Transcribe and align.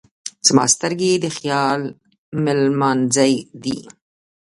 زما 0.47 0.63
سترګې 0.73 1.07
یې 1.13 1.17
د 1.23 1.25
خیال 1.37 1.81
مېلمانځی 2.43 3.33
دی. 3.63 3.79